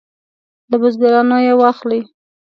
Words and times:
له 0.69 0.75
بزګرانو 0.81 1.37
یې 1.45 1.53
واخلي. 1.61 2.01